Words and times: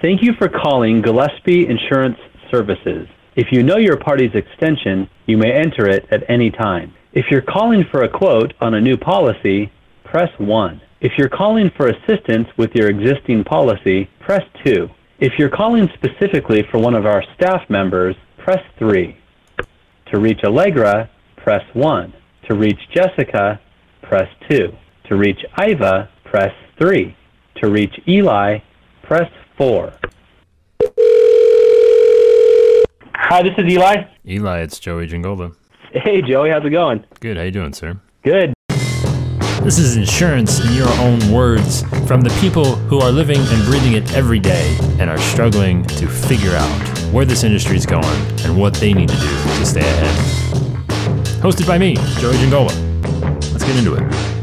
Thank 0.00 0.22
you 0.22 0.32
for 0.34 0.48
calling 0.48 1.02
Gillespie 1.02 1.66
Insurance 1.66 2.18
Services. 2.52 3.08
If 3.34 3.50
you 3.50 3.64
know 3.64 3.78
your 3.78 3.96
party's 3.96 4.32
extension, 4.32 5.10
you 5.26 5.36
may 5.36 5.50
enter 5.50 5.88
it 5.88 6.06
at 6.12 6.22
any 6.30 6.52
time. 6.52 6.94
If 7.14 7.32
you're 7.32 7.42
calling 7.42 7.84
for 7.90 8.04
a 8.04 8.08
quote 8.08 8.54
on 8.60 8.74
a 8.74 8.80
new 8.80 8.96
policy, 8.96 9.72
press 10.04 10.30
1. 10.38 10.80
If 11.00 11.18
you're 11.18 11.28
calling 11.28 11.72
for 11.76 11.88
assistance 11.88 12.46
with 12.56 12.76
your 12.76 12.88
existing 12.88 13.42
policy, 13.42 14.08
press 14.20 14.42
2. 14.64 14.88
If 15.18 15.32
you're 15.36 15.50
calling 15.50 15.88
specifically 15.94 16.62
for 16.70 16.78
one 16.78 16.94
of 16.94 17.04
our 17.04 17.24
staff 17.34 17.68
members, 17.68 18.14
press 18.36 18.62
3. 18.78 19.16
To 20.12 20.20
reach 20.20 20.44
Allegra, 20.44 21.10
press 21.36 21.64
1. 21.72 22.14
To 22.48 22.54
reach 22.54 22.78
Jessica, 22.94 23.60
press 24.02 24.28
2. 24.48 24.72
To 25.08 25.16
reach 25.16 25.44
Iva, 25.60 26.08
press 26.24 26.54
3. 26.78 27.16
To 27.56 27.68
reach 27.68 27.98
Eli, 28.06 28.58
press 29.02 29.28
4. 29.58 29.92
Hi, 33.16 33.42
this 33.42 33.54
is 33.58 33.64
Eli. 33.72 34.04
Eli, 34.24 34.60
it's 34.60 34.78
Joey 34.78 35.08
Giangola. 35.08 35.50
Hey, 35.92 36.22
Joey, 36.22 36.50
how's 36.50 36.64
it 36.64 36.70
going? 36.70 37.04
Good, 37.18 37.36
how 37.36 37.42
you 37.42 37.50
doing, 37.50 37.72
sir? 37.72 38.00
Good. 38.22 38.54
This 39.64 39.80
is 39.80 39.96
insurance 39.96 40.64
in 40.64 40.74
your 40.74 40.88
own 41.00 41.32
words 41.32 41.82
from 42.06 42.20
the 42.20 42.30
people 42.40 42.76
who 42.76 43.00
are 43.00 43.10
living 43.10 43.40
and 43.40 43.64
breathing 43.64 43.94
it 43.94 44.14
every 44.14 44.38
day 44.38 44.78
and 45.00 45.10
are 45.10 45.18
struggling 45.18 45.84
to 45.86 46.06
figure 46.06 46.54
out 46.54 46.88
where 47.12 47.24
this 47.24 47.42
industry 47.42 47.76
is 47.76 47.84
going 47.84 48.06
and 48.44 48.56
what 48.56 48.74
they 48.74 48.94
need 48.94 49.08
to 49.08 49.16
do 49.16 49.28
to 49.58 49.66
stay 49.66 49.80
ahead. 49.80 50.14
Hosted 51.42 51.66
by 51.66 51.78
me, 51.78 51.96
Joey 52.20 52.36
Giangola. 52.36 52.72
Let's 53.50 53.64
get 53.64 53.76
into 53.76 53.94
it. 53.94 54.37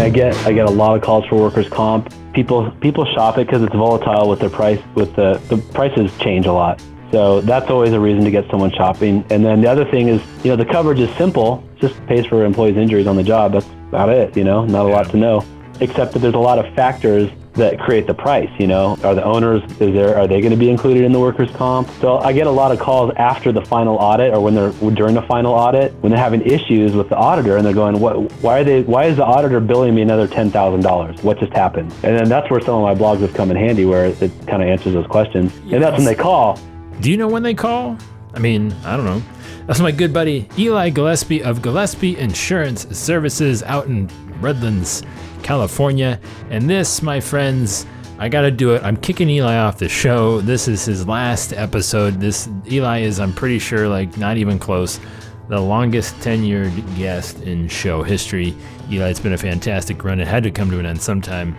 Mean, 0.00 0.12
I 0.12 0.14
get 0.14 0.34
I 0.46 0.52
get 0.52 0.66
a 0.66 0.70
lot 0.70 0.96
of 0.96 1.02
calls 1.02 1.26
for 1.26 1.36
workers' 1.36 1.68
comp. 1.68 2.12
People 2.32 2.70
people 2.80 3.04
shop 3.04 3.38
it 3.38 3.46
because 3.46 3.62
it's 3.62 3.74
volatile 3.74 4.28
with 4.28 4.40
their 4.40 4.50
price. 4.50 4.80
With 4.94 5.14
the 5.16 5.40
the 5.48 5.58
prices 5.72 6.16
change 6.18 6.46
a 6.46 6.52
lot, 6.52 6.82
so 7.10 7.40
that's 7.40 7.70
always 7.70 7.92
a 7.92 8.00
reason 8.00 8.24
to 8.24 8.30
get 8.30 8.48
someone 8.50 8.70
shopping. 8.72 9.24
And 9.30 9.44
then 9.44 9.60
the 9.60 9.68
other 9.68 9.84
thing 9.84 10.08
is, 10.08 10.22
you 10.44 10.50
know, 10.50 10.56
the 10.56 10.64
coverage 10.64 11.00
is 11.00 11.14
simple. 11.16 11.64
It 11.76 11.80
just 11.80 12.06
pays 12.06 12.26
for 12.26 12.44
employees' 12.44 12.76
injuries 12.76 13.06
on 13.06 13.16
the 13.16 13.22
job. 13.22 13.52
That's 13.52 13.66
about 13.88 14.08
it. 14.08 14.36
You 14.36 14.44
know, 14.44 14.64
not 14.64 14.86
a 14.86 14.88
lot 14.88 15.10
to 15.10 15.16
know, 15.16 15.44
except 15.80 16.12
that 16.12 16.20
there's 16.20 16.34
a 16.34 16.38
lot 16.38 16.58
of 16.58 16.72
factors 16.74 17.30
that 17.54 17.78
create 17.78 18.06
the 18.06 18.14
price. 18.14 18.50
You 18.58 18.66
know, 18.66 18.96
are 19.02 19.14
the 19.14 19.24
owners 19.24 19.62
is 19.80 19.92
there 19.94 20.16
are 20.16 20.26
they 20.26 20.40
going 20.40 20.52
to 20.52 20.56
be 20.56 20.70
included 20.70 21.04
in 21.04 21.12
the 21.12 21.20
workers' 21.20 21.50
comp? 21.52 21.88
So 22.00 22.18
I 22.18 22.32
get 22.32 22.46
a 22.46 22.50
lot 22.50 22.72
of 22.72 22.78
calls 22.78 23.12
after 23.16 23.52
the 23.52 23.64
final 23.64 23.96
audit 23.96 24.32
or 24.32 24.40
when 24.40 24.54
they're 24.54 24.72
during 24.92 25.14
the 25.14 25.22
final 25.22 25.52
audit 25.52 25.92
when 26.02 26.10
they're 26.10 26.20
having 26.20 26.42
issues 26.42 26.92
with 26.92 27.08
the 27.08 27.16
auditor 27.16 27.56
and 27.56 27.66
they're 27.66 27.74
going, 27.74 27.98
what? 28.00 28.30
Why 28.42 28.60
are 28.60 28.64
they? 28.64 28.82
Why 28.82 29.04
is 29.04 29.16
the 29.16 29.24
auditor 29.24 29.60
billing 29.60 29.94
me 29.94 30.02
another 30.02 30.26
ten 30.26 30.50
thousand 30.50 30.82
dollars? 30.82 31.22
What 31.22 31.38
just 31.38 31.52
happened? 31.52 31.92
And 32.02 32.18
then 32.18 32.28
that's 32.28 32.50
where 32.50 32.60
some 32.60 32.82
of 32.82 32.82
my 32.82 32.94
blogs 32.94 33.20
have 33.20 33.34
come 33.34 33.50
in 33.50 33.56
handy, 33.56 33.84
where 33.84 34.06
it 34.06 34.18
kind 34.46 34.62
of 34.62 34.68
answers 34.68 34.94
those 34.94 35.06
questions. 35.06 35.54
And 35.72 35.82
that's 35.82 35.96
when 35.96 36.06
they 36.06 36.14
call. 36.14 36.58
Do 37.00 37.10
you 37.10 37.16
know 37.16 37.28
when 37.28 37.42
they 37.42 37.54
call? 37.54 37.96
I 38.34 38.38
mean, 38.38 38.72
I 38.84 38.96
don't 38.96 39.06
know. 39.06 39.22
That's 39.66 39.80
my 39.80 39.90
good 39.90 40.12
buddy 40.12 40.48
Eli 40.58 40.90
Gillespie 40.90 41.42
of 41.42 41.62
Gillespie 41.62 42.16
Insurance 42.16 42.86
Services 42.96 43.62
out 43.62 43.86
in 43.86 44.08
Redlands, 44.40 45.02
California. 45.42 46.20
And 46.50 46.68
this, 46.68 47.02
my 47.02 47.20
friends, 47.20 47.86
I 48.18 48.28
gotta 48.28 48.50
do 48.50 48.74
it. 48.74 48.82
I'm 48.82 48.96
kicking 48.96 49.28
Eli 49.30 49.56
off 49.56 49.78
the 49.78 49.88
show. 49.88 50.40
This 50.40 50.68
is 50.68 50.84
his 50.84 51.08
last 51.08 51.52
episode. 51.52 52.20
This 52.20 52.48
Eli 52.70 53.00
is, 53.00 53.18
I'm 53.18 53.32
pretty 53.32 53.58
sure, 53.58 53.88
like 53.88 54.16
not 54.18 54.36
even 54.36 54.58
close, 54.58 55.00
the 55.48 55.60
longest 55.60 56.14
tenured 56.16 56.96
guest 56.96 57.40
in 57.42 57.66
show 57.68 58.02
history. 58.02 58.54
Eli, 58.90 59.08
it's 59.08 59.20
been 59.20 59.32
a 59.32 59.38
fantastic 59.38 60.04
run. 60.04 60.20
It 60.20 60.28
had 60.28 60.42
to 60.42 60.50
come 60.50 60.70
to 60.70 60.78
an 60.78 60.86
end 60.86 61.00
sometime, 61.00 61.56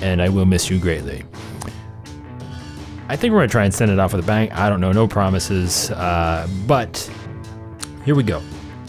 and 0.00 0.22
I 0.22 0.28
will 0.28 0.46
miss 0.46 0.70
you 0.70 0.78
greatly. 0.78 1.24
I 3.10 3.16
think 3.16 3.32
we're 3.32 3.40
gonna 3.40 3.48
try 3.48 3.64
and 3.64 3.72
send 3.74 3.90
it 3.90 3.98
off 3.98 4.12
with 4.12 4.24
a 4.24 4.26
bang. 4.26 4.50
I 4.52 4.68
don't 4.68 4.80
know, 4.80 4.92
no 4.92 5.06
promises, 5.06 5.90
uh, 5.90 6.48
but 6.66 7.10
here 8.04 8.14
we 8.14 8.22
go. 8.22 8.42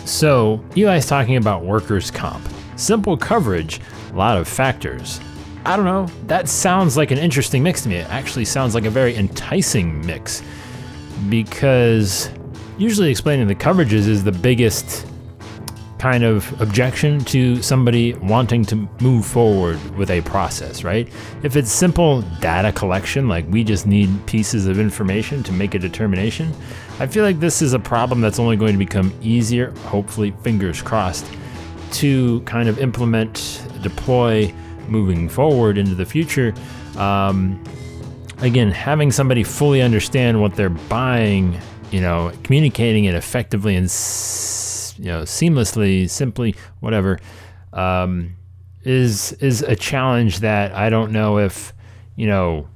So 0.05 0.63
Eli's 0.75 1.05
talking 1.05 1.35
about 1.35 1.63
workers' 1.63 2.09
comp, 2.09 2.43
simple 2.79 3.17
coverage, 3.17 3.79
a 4.11 4.15
lot 4.15 4.37
of 4.37 4.47
factors. 4.47 5.19
I 5.65 5.75
don't 5.75 5.85
know. 5.85 6.07
That 6.27 6.47
sounds 6.47 6.97
like 6.97 7.11
an 7.11 7.17
interesting 7.17 7.61
mix 7.61 7.83
to 7.83 7.89
me. 7.89 7.97
It 7.97 8.09
actually 8.09 8.45
sounds 8.45 8.73
like 8.73 8.85
a 8.85 8.89
very 8.89 9.15
enticing 9.15 10.05
mix 10.05 10.41
because 11.27 12.29
usually 12.77 13.11
explaining 13.11 13.47
the 13.47 13.55
coverages 13.55 14.07
is 14.07 14.23
the 14.23 14.31
biggest 14.31 15.05
kind 15.99 16.23
of 16.23 16.59
objection 16.61 17.19
to 17.25 17.61
somebody 17.61 18.13
wanting 18.13 18.63
to 18.63 18.87
move 19.01 19.25
forward 19.25 19.77
with 19.97 20.09
a 20.09 20.21
process, 20.21 20.85
right? 20.85 21.09
If 21.43 21.57
it's 21.57 21.69
simple 21.69 22.21
data 22.39 22.71
collection, 22.71 23.27
like 23.27 23.45
we 23.49 23.65
just 23.65 23.85
need 23.85 24.09
pieces 24.25 24.65
of 24.65 24.79
information 24.79 25.43
to 25.43 25.51
make 25.51 25.75
a 25.75 25.79
determination, 25.79 26.53
I 26.99 27.07
feel 27.07 27.25
like 27.25 27.41
this 27.41 27.61
is 27.61 27.73
a 27.73 27.79
problem 27.79 28.21
that's 28.21 28.39
only 28.39 28.55
going 28.55 28.71
to 28.71 28.77
become 28.77 29.13
easier, 29.21 29.71
hopefully, 29.87 30.31
fingers 30.41 30.81
crossed, 30.81 31.29
to 31.93 32.41
kind 32.41 32.69
of 32.69 32.79
implement, 32.79 33.63
deploy 33.81 34.53
moving 34.87 35.29
forward 35.29 35.77
into 35.77 35.95
the 35.95 36.05
future. 36.05 36.53
Um, 36.97 37.63
again, 38.39 38.71
having 38.71 39.11
somebody 39.11 39.43
fully 39.43 39.81
understand 39.81 40.41
what 40.41 40.55
they're 40.55 40.69
buying, 40.69 41.59
you 41.91 42.01
know, 42.01 42.31
communicating 42.43 43.05
it 43.05 43.15
effectively 43.15 43.75
and 43.75 43.85
you 43.85 45.05
know 45.05 45.23
seamlessly, 45.23 46.09
simply, 46.09 46.55
whatever, 46.79 47.19
um, 47.73 48.35
is 48.83 49.33
is 49.33 49.61
a 49.61 49.75
challenge 49.75 50.39
that 50.39 50.73
I 50.73 50.89
don't 50.89 51.11
know 51.11 51.37
if 51.37 51.73
you 52.15 52.27
know 52.27 52.67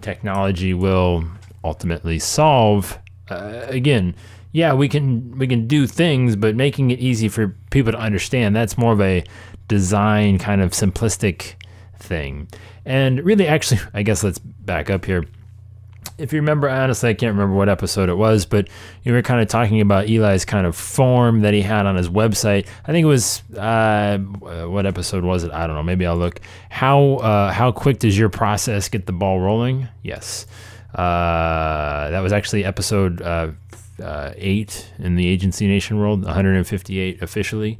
technology 0.00 0.74
will 0.74 1.24
ultimately 1.64 2.18
solve. 2.18 2.98
Uh, 3.32 3.66
again, 3.68 4.14
yeah, 4.52 4.74
we 4.74 4.88
can 4.88 5.38
we 5.38 5.46
can 5.46 5.66
do 5.66 5.86
things, 5.86 6.36
but 6.36 6.54
making 6.54 6.90
it 6.90 6.98
easy 6.98 7.28
for 7.28 7.56
people 7.70 7.92
to 7.92 7.98
understand 7.98 8.54
that's 8.54 8.76
more 8.76 8.92
of 8.92 9.00
a 9.00 9.24
design 9.68 10.38
kind 10.38 10.60
of 10.60 10.72
simplistic 10.72 11.54
thing. 11.98 12.48
And 12.84 13.24
really, 13.24 13.46
actually, 13.46 13.80
I 13.94 14.02
guess 14.02 14.22
let's 14.22 14.38
back 14.38 14.90
up 14.90 15.04
here. 15.04 15.24
If 16.18 16.32
you 16.32 16.40
remember, 16.40 16.68
honestly, 16.68 17.08
I 17.08 17.14
can't 17.14 17.32
remember 17.32 17.56
what 17.56 17.68
episode 17.68 18.08
it 18.08 18.14
was, 18.14 18.44
but 18.44 18.68
you 19.02 19.12
were 19.12 19.22
kind 19.22 19.40
of 19.40 19.48
talking 19.48 19.80
about 19.80 20.08
Eli's 20.08 20.44
kind 20.44 20.66
of 20.66 20.76
form 20.76 21.40
that 21.40 21.54
he 21.54 21.62
had 21.62 21.86
on 21.86 21.96
his 21.96 22.08
website. 22.10 22.66
I 22.84 22.92
think 22.92 23.04
it 23.04 23.08
was 23.08 23.42
uh, 23.54 24.18
what 24.18 24.84
episode 24.84 25.24
was 25.24 25.42
it? 25.42 25.52
I 25.52 25.66
don't 25.66 25.74
know. 25.74 25.82
Maybe 25.82 26.04
I'll 26.04 26.16
look. 26.16 26.40
How 26.68 27.14
uh, 27.14 27.52
how 27.52 27.72
quick 27.72 27.98
does 27.98 28.16
your 28.18 28.28
process 28.28 28.88
get 28.90 29.06
the 29.06 29.12
ball 29.12 29.40
rolling? 29.40 29.88
Yes, 30.02 30.46
uh, 30.94 32.10
that 32.10 32.20
was 32.20 32.32
actually 32.32 32.64
episode 32.64 33.22
uh, 33.22 33.50
uh, 34.02 34.32
eight 34.36 34.90
in 34.98 35.16
the 35.16 35.26
Agency 35.26 35.66
Nation 35.66 35.98
world, 35.98 36.24
158 36.24 37.22
officially. 37.22 37.78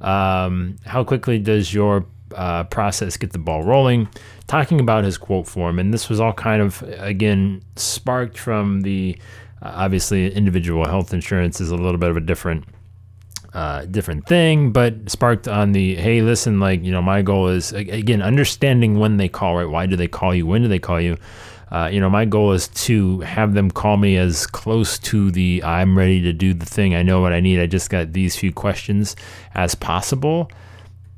Um, 0.00 0.76
how 0.84 1.04
quickly 1.04 1.38
does 1.38 1.72
your 1.72 2.06
uh, 2.34 2.64
process 2.64 3.16
get 3.16 3.32
the 3.32 3.38
ball 3.38 3.62
rolling? 3.62 4.08
Talking 4.46 4.80
about 4.80 5.04
his 5.04 5.18
quote 5.18 5.46
form, 5.46 5.78
and 5.78 5.92
this 5.92 6.08
was 6.08 6.20
all 6.20 6.32
kind 6.32 6.60
of 6.62 6.82
again 6.98 7.62
sparked 7.76 8.38
from 8.38 8.82
the 8.82 9.16
uh, 9.62 9.72
obviously 9.74 10.32
individual 10.34 10.86
health 10.86 11.14
insurance 11.14 11.60
is 11.60 11.70
a 11.70 11.76
little 11.76 11.98
bit 11.98 12.10
of 12.10 12.16
a 12.16 12.20
different 12.20 12.64
uh, 13.54 13.84
different 13.84 14.26
thing, 14.26 14.72
but 14.72 15.10
sparked 15.10 15.46
on 15.46 15.72
the 15.72 15.94
hey, 15.96 16.22
listen, 16.22 16.58
like 16.58 16.82
you 16.82 16.90
know, 16.90 17.02
my 17.02 17.22
goal 17.22 17.48
is 17.48 17.72
again 17.72 18.22
understanding 18.22 18.98
when 18.98 19.18
they 19.18 19.28
call, 19.28 19.56
right? 19.56 19.68
Why 19.68 19.86
do 19.86 19.96
they 19.96 20.08
call 20.08 20.34
you? 20.34 20.46
When 20.46 20.62
do 20.62 20.68
they 20.68 20.78
call 20.78 21.00
you? 21.00 21.16
Uh, 21.72 21.88
you 21.90 21.98
know, 22.00 22.10
my 22.10 22.26
goal 22.26 22.52
is 22.52 22.68
to 22.68 23.20
have 23.20 23.54
them 23.54 23.70
call 23.70 23.96
me 23.96 24.18
as 24.18 24.46
close 24.46 24.98
to 24.98 25.30
the 25.30 25.62
I'm 25.64 25.96
ready 25.96 26.20
to 26.20 26.32
do 26.34 26.52
the 26.52 26.66
thing. 26.66 26.94
I 26.94 27.02
know 27.02 27.22
what 27.22 27.32
I 27.32 27.40
need. 27.40 27.58
I 27.58 27.66
just 27.66 27.88
got 27.88 28.12
these 28.12 28.36
few 28.36 28.52
questions 28.52 29.16
as 29.54 29.74
possible 29.74 30.50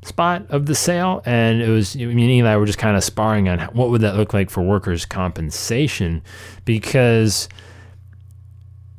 spot 0.05 0.47
of 0.51 0.67
the 0.67 0.75
sale. 0.75 1.23
And 1.27 1.61
it 1.61 1.69
was, 1.69 1.97
me 1.97 2.05
and 2.05 2.21
Eli 2.21 2.55
were 2.55 2.67
just 2.67 2.79
kind 2.79 2.97
of 2.97 3.03
sparring 3.03 3.49
on 3.49 3.59
what 3.73 3.91
would 3.91 4.03
that 4.03 4.17
look 4.17 4.33
like 4.33 4.49
for 4.49 4.63
workers' 4.63 5.05
compensation 5.05 6.23
because 6.65 7.49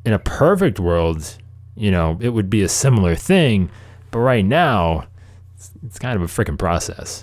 in 0.04 0.12
a 0.12 0.18
perfect 0.18 0.78
world, 0.78 1.38
you 1.74 1.90
know, 1.90 2.18
it 2.20 2.30
would 2.30 2.50
be 2.50 2.62
a 2.62 2.68
similar 2.68 3.14
thing. 3.14 3.70
But 4.10 4.18
right 4.18 4.44
now, 4.44 5.06
it's, 5.54 5.70
it's 5.86 5.98
kind 5.98 6.16
of 6.16 6.22
a 6.22 6.26
freaking 6.26 6.58
process. 6.58 7.22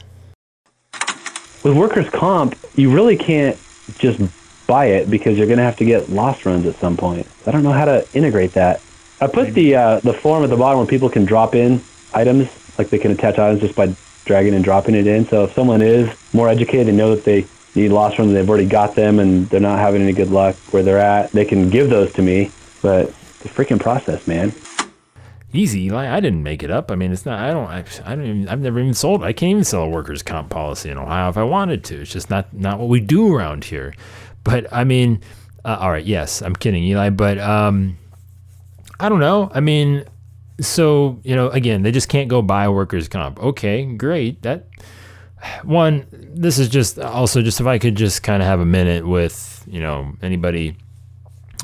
With 1.63 1.77
workers' 1.77 2.09
comp, 2.09 2.57
you 2.75 2.91
really 2.91 3.15
can't 3.15 3.57
just 3.97 4.19
buy 4.67 4.85
it 4.85 5.09
because 5.09 5.37
you're 5.37 5.47
going 5.47 5.57
to 5.57 5.63
have 5.63 5.77
to 5.77 5.85
get 5.85 6.09
loss 6.09 6.45
runs 6.45 6.65
at 6.65 6.75
some 6.77 6.97
point. 6.97 7.27
I 7.45 7.51
don't 7.51 7.63
know 7.63 7.71
how 7.71 7.85
to 7.85 8.07
integrate 8.13 8.53
that. 8.53 8.81
I 9.21 9.27
put 9.27 9.53
the 9.53 9.75
uh, 9.75 9.99
the 9.99 10.13
form 10.13 10.43
at 10.43 10.49
the 10.49 10.57
bottom 10.57 10.79
where 10.79 10.87
people 10.87 11.09
can 11.09 11.25
drop 11.25 11.55
in 11.55 11.81
items, 12.13 12.49
like 12.77 12.89
they 12.89 12.99
can 12.99 13.11
attach 13.11 13.39
items 13.39 13.61
just 13.61 13.75
by 13.75 13.95
dragging 14.25 14.53
and 14.53 14.63
dropping 14.63 14.95
it 14.95 15.07
in. 15.07 15.25
So 15.27 15.45
if 15.45 15.53
someone 15.53 15.81
is 15.81 16.09
more 16.33 16.49
educated 16.49 16.89
and 16.89 16.97
know 16.97 17.15
that 17.15 17.23
they 17.23 17.45
need 17.75 17.89
loss 17.89 18.17
runs, 18.19 18.33
they've 18.33 18.49
already 18.49 18.67
got 18.67 18.95
them, 18.95 19.19
and 19.19 19.47
they're 19.49 19.59
not 19.59 19.79
having 19.79 20.01
any 20.01 20.13
good 20.13 20.29
luck 20.29 20.55
where 20.71 20.83
they're 20.83 20.99
at, 20.99 21.31
they 21.31 21.45
can 21.45 21.69
give 21.69 21.89
those 21.89 22.11
to 22.13 22.21
me. 22.21 22.51
But 22.81 23.07
the 23.39 23.49
freaking 23.49 23.79
process, 23.79 24.25
man. 24.27 24.53
Easy, 25.53 25.85
Eli. 25.85 26.09
I 26.09 26.19
didn't 26.19 26.43
make 26.43 26.63
it 26.63 26.71
up. 26.71 26.91
I 26.91 26.95
mean, 26.95 27.11
it's 27.11 27.25
not. 27.25 27.39
I 27.39 27.51
don't. 27.51 27.67
I, 27.67 27.83
I 28.11 28.15
don't. 28.15 28.25
Even, 28.25 28.49
I've 28.49 28.59
never 28.59 28.79
even 28.79 28.93
sold. 28.93 29.23
I 29.23 29.33
can't 29.33 29.51
even 29.51 29.63
sell 29.63 29.83
a 29.83 29.89
workers' 29.89 30.23
comp 30.23 30.49
policy 30.49 30.89
in 30.89 30.97
Ohio 30.97 31.29
if 31.29 31.37
I 31.37 31.43
wanted 31.43 31.83
to. 31.85 32.01
It's 32.01 32.11
just 32.11 32.29
not 32.29 32.53
not 32.53 32.79
what 32.79 32.89
we 32.89 32.99
do 32.99 33.33
around 33.33 33.63
here. 33.65 33.93
But 34.43 34.71
I 34.73 34.83
mean, 34.83 35.21
uh, 35.63 35.77
all 35.79 35.91
right. 35.91 36.05
Yes, 36.05 36.41
I'm 36.41 36.55
kidding, 36.55 36.83
Eli. 36.83 37.09
But 37.09 37.37
um, 37.37 37.97
I 38.99 39.09
don't 39.09 39.19
know. 39.19 39.51
I 39.53 39.59
mean, 39.59 40.05
so 40.59 41.19
you 41.23 41.35
know, 41.35 41.49
again, 41.49 41.83
they 41.83 41.91
just 41.91 42.09
can't 42.09 42.29
go 42.29 42.41
buy 42.41 42.67
workers' 42.69 43.07
comp. 43.07 43.39
Okay, 43.41 43.85
great. 43.85 44.41
That 44.41 44.67
one. 45.63 46.05
This 46.35 46.57
is 46.57 46.67
just 46.67 46.99
also 46.99 47.41
just 47.41 47.61
if 47.61 47.67
I 47.67 47.77
could 47.77 47.95
just 47.95 48.23
kind 48.23 48.41
of 48.41 48.47
have 48.47 48.59
a 48.59 48.65
minute 48.65 49.07
with 49.07 49.63
you 49.67 49.79
know 49.79 50.13
anybody 50.21 50.75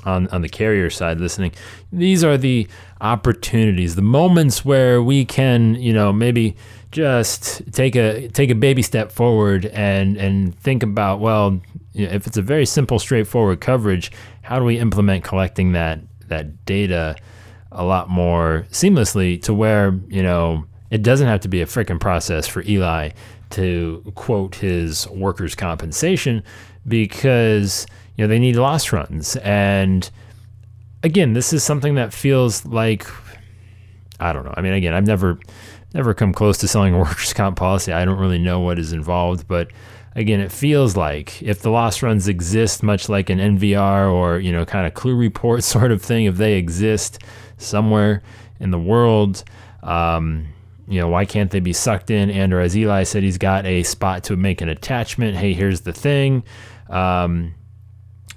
on, 0.05 0.27
on 0.27 0.41
the 0.41 0.49
carrier 0.49 0.89
side 0.89 1.19
listening, 1.19 1.51
these 1.91 2.23
are 2.23 2.37
the 2.37 2.67
opportunities, 3.01 3.95
the 3.95 4.01
moments 4.01 4.63
where 4.65 5.01
we 5.01 5.25
can, 5.25 5.75
you 5.75 5.93
know, 5.93 6.11
maybe 6.11 6.55
just 6.91 7.61
take 7.71 7.95
a 7.95 8.27
take 8.29 8.49
a 8.49 8.55
baby 8.55 8.81
step 8.81 9.11
forward 9.11 9.67
and 9.67 10.17
and 10.17 10.57
think 10.59 10.83
about, 10.83 11.19
well, 11.19 11.61
you 11.93 12.07
know, 12.07 12.13
if 12.13 12.25
it's 12.27 12.37
a 12.37 12.41
very 12.41 12.65
simple, 12.65 12.99
straightforward 12.99 13.61
coverage, 13.61 14.11
how 14.41 14.57
do 14.57 14.65
we 14.65 14.77
implement 14.77 15.23
collecting 15.23 15.73
that 15.73 15.99
that 16.27 16.65
data 16.65 17.15
a 17.71 17.83
lot 17.83 18.09
more 18.09 18.65
seamlessly 18.71 19.41
to 19.43 19.53
where, 19.53 19.99
you 20.07 20.23
know, 20.23 20.65
it 20.89 21.03
doesn't 21.03 21.27
have 21.27 21.41
to 21.41 21.47
be 21.47 21.61
a 21.61 21.65
freaking 21.65 21.99
process 21.99 22.47
for 22.47 22.63
Eli 22.63 23.11
to 23.51 24.11
quote 24.15 24.55
his 24.55 25.07
workers' 25.09 25.55
compensation 25.55 26.43
because 26.87 27.85
you 28.19 28.25
know 28.25 28.27
they 28.27 28.37
need 28.37 28.57
loss 28.57 28.91
runs. 28.91 29.37
And 29.37 30.09
again 31.03 31.31
this 31.31 31.53
is 31.53 31.63
something 31.63 31.95
that 31.95 32.11
feels 32.13 32.65
like 32.65 33.07
i 34.19 34.33
don't 34.33 34.43
know. 34.43 34.53
I 34.57 34.61
mean 34.61 34.73
again 34.73 34.93
i've 34.93 35.07
never 35.07 35.39
never 35.93 36.13
come 36.13 36.33
close 36.33 36.57
to 36.57 36.67
selling 36.67 36.93
a 36.93 36.97
workers 36.99 37.31
comp 37.31 37.57
policy. 37.57 37.93
I 37.93 38.03
don't 38.03 38.19
really 38.19 38.37
know 38.37 38.59
what 38.59 38.77
is 38.77 38.91
involved. 38.91 39.47
But 39.47 39.71
again 40.15 40.41
it 40.41 40.51
feels 40.51 40.97
like 40.97 41.41
if 41.41 41.61
the 41.61 41.69
loss 41.69 42.03
runs 42.03 42.27
exist 42.27 42.83
much 42.83 43.07
like 43.07 43.29
an 43.29 43.39
MVR 43.39 44.11
or 44.11 44.37
you 44.37 44.51
know 44.51 44.65
kind 44.65 44.85
of 44.85 44.93
clue 44.95 45.15
report 45.15 45.63
sort 45.75 45.93
of 45.93 46.01
thing 46.01 46.25
if 46.25 46.35
they 46.35 46.55
exist 46.55 47.19
somewhere 47.55 48.21
in 48.59 48.71
the 48.71 48.79
world 48.79 49.45
um, 49.81 50.45
you 50.89 50.99
know 50.99 51.07
why 51.07 51.23
can't 51.23 51.51
they 51.51 51.61
be 51.61 51.71
sucked 51.71 52.09
in? 52.09 52.29
And 52.29 52.51
or 52.51 52.59
as 52.59 52.75
eli 52.75 53.03
said 53.03 53.23
he's 53.23 53.37
got 53.37 53.65
a 53.65 53.83
spot 53.83 54.25
to 54.25 54.35
make 54.35 54.59
an 54.59 54.67
attachment. 54.67 55.37
Hey 55.37 55.53
here's 55.53 55.81
the 55.81 55.93
thing. 55.93 56.43
Um, 56.89 57.53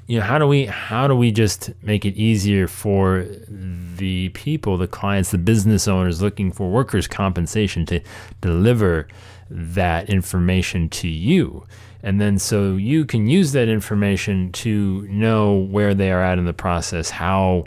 you 0.06 0.19
know 0.19 0.25
how 0.25 0.38
do 0.38 0.46
we 0.46 0.66
how 0.66 1.06
do 1.06 1.14
we 1.14 1.31
just 1.31 1.70
make 1.82 2.04
it 2.04 2.14
easier 2.14 2.66
for 2.66 3.26
the 3.49 4.28
people 4.31 4.76
the 4.76 4.88
clients 4.88 5.31
the 5.31 5.38
business 5.38 5.87
owners 5.87 6.20
looking 6.20 6.50
for 6.50 6.70
workers 6.70 7.06
compensation 7.06 7.87
to 7.87 8.00
deliver 8.40 9.06
that 9.50 10.10
information 10.10 10.88
to 10.88 11.08
you? 11.08 11.64
And 12.02 12.20
then 12.20 12.38
so 12.38 12.76
you 12.76 13.04
can 13.04 13.28
use 13.28 13.52
that 13.52 13.69
information 13.69 14.50
to 14.52 15.02
know 15.02 15.54
where 15.54 15.94
they 15.94 16.10
are 16.10 16.22
at 16.22 16.38
in 16.38 16.46
the 16.46 16.52
process 16.52 17.10
how 17.10 17.64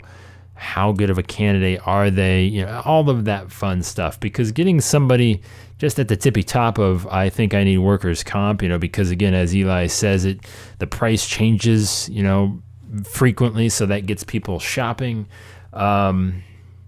how 0.54 0.90
good 0.92 1.10
of 1.10 1.18
a 1.18 1.22
candidate 1.22 1.80
are 1.86 2.10
they 2.10 2.44
you 2.44 2.64
know 2.64 2.82
all 2.84 3.08
of 3.08 3.24
that 3.24 3.50
fun 3.50 3.82
stuff. 3.82 4.20
Because 4.20 4.52
getting 4.52 4.80
somebody 4.80 5.40
just 5.78 5.98
at 5.98 6.08
the 6.08 6.16
tippy 6.16 6.42
top 6.42 6.78
of 6.78 7.06
I 7.08 7.28
think 7.28 7.54
I 7.54 7.64
need 7.64 7.78
workers 7.78 8.24
comp, 8.24 8.62
you 8.62 8.68
know, 8.68 8.78
because 8.78 9.10
again, 9.10 9.34
as 9.34 9.54
Eli 9.54 9.86
says, 9.86 10.24
it 10.24 10.40
the 10.78 10.86
price 10.86 11.26
changes, 11.26 12.08
you 12.08 12.22
know, 12.22 12.62
frequently, 13.04 13.68
so 13.68 13.86
that 13.86 14.06
gets 14.06 14.24
people 14.24 14.58
shopping. 14.58 15.28
Um, 15.72 16.42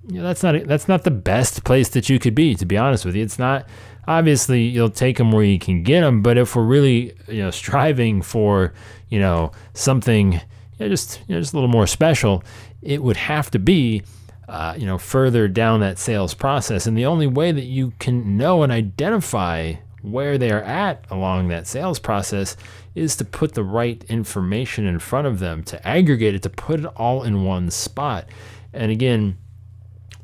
you 0.09 0.21
know, 0.21 0.23
that's 0.23 0.43
not 0.43 0.65
that's 0.65 0.89
not 0.89 1.05
the 1.05 1.11
best 1.11 1.65
place 1.65 1.91
that 1.91 2.09
you 2.09 2.19
could 2.19 2.35
be, 2.35 2.55
to 2.55 2.65
be 2.65 2.77
honest 2.77 3.05
with 3.05 3.15
you. 3.15 3.23
It's 3.23 3.39
not. 3.39 3.69
Obviously, 4.07 4.63
you'll 4.63 4.89
take 4.89 5.19
them 5.19 5.33
where 5.33 5.45
you 5.45 5.59
can 5.59 5.83
get 5.83 6.01
them, 6.01 6.23
but 6.23 6.39
if 6.39 6.57
we're 6.57 6.63
really, 6.63 7.13
you 7.29 7.43
know, 7.43 7.51
striving 7.51 8.23
for, 8.23 8.73
you 9.11 9.21
know, 9.21 9.53
something, 9.75 10.33
you 10.33 10.41
know, 10.81 10.89
just 10.89 11.21
you 11.29 11.35
know, 11.35 11.41
just 11.43 11.53
a 11.53 11.57
little 11.57 11.69
more 11.69 11.87
special, 11.87 12.43
it 12.81 13.03
would 13.03 13.19
have 13.19 13.51
to 13.51 13.59
be 13.59 14.03
uh, 14.49 14.75
you 14.77 14.87
know, 14.87 14.99
further 14.99 15.47
down 15.47 15.81
that 15.81 15.99
sales 15.99 16.35
process. 16.35 16.87
And 16.87 16.97
the 16.97 17.07
only 17.07 17.27
way 17.27 17.53
that 17.53 17.65
you 17.65 17.93
can 17.99 18.37
know 18.37 18.63
and 18.63 18.73
identify 18.73 19.75
where 20.01 20.39
they 20.39 20.51
are 20.51 20.63
at 20.63 21.05
along 21.11 21.49
that 21.49 21.67
sales 21.67 21.99
process 21.99 22.57
is 22.95 23.15
to 23.17 23.25
put 23.25 23.55
the 23.55 23.63
right 23.63 24.03
information 24.09 24.87
in 24.87 24.99
front 24.99 25.27
of 25.27 25.39
them, 25.39 25.63
to 25.65 25.87
aggregate 25.87 26.35
it, 26.35 26.43
to 26.43 26.51
put 26.51 26.81
it 26.81 26.87
all 26.97 27.23
in 27.23 27.45
one 27.45 27.71
spot. 27.71 28.27
And 28.73 28.91
again, 28.91 29.37